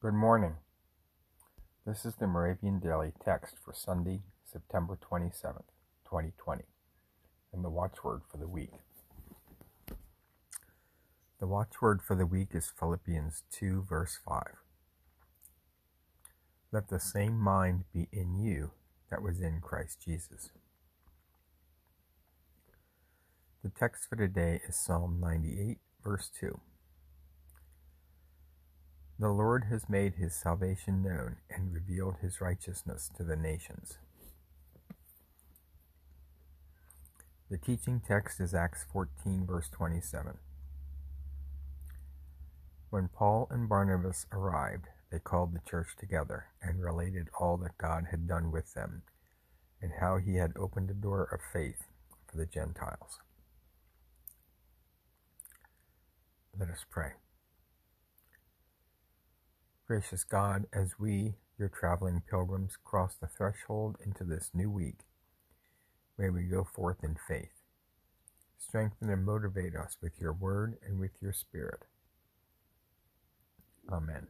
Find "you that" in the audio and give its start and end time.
18.38-19.20